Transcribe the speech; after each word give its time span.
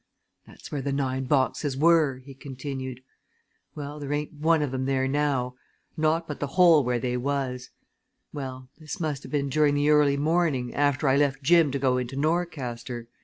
"That's 0.47 0.71
where 0.71 0.81
the 0.81 0.91
nine 0.91 1.25
boxes 1.25 1.77
were," 1.77 2.23
he 2.25 2.33
continued. 2.33 3.01
"Well, 3.75 3.99
there 3.99 4.11
ain't 4.11 4.33
one 4.33 4.63
of 4.63 4.73
'em 4.73 4.85
there 4.85 5.07
now! 5.07 5.53
Naught 5.95 6.27
but 6.27 6.39
the 6.39 6.47
hole 6.57 6.83
where 6.83 6.97
they 6.97 7.17
was! 7.17 7.69
Well 8.33 8.67
this 8.79 8.99
must 8.99 9.23
ha' 9.23 9.29
been 9.29 9.49
during 9.49 9.75
the 9.75 9.91
early 9.91 10.17
morning 10.17 10.73
after 10.73 11.07
I 11.07 11.17
left 11.17 11.43
Jim 11.43 11.69
to 11.73 11.77
go 11.77 11.97
into 11.99 12.15
Norcaster. 12.15 13.09